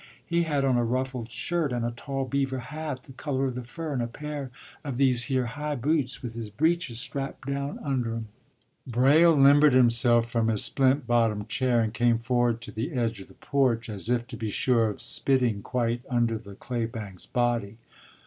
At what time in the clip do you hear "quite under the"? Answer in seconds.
15.61-16.55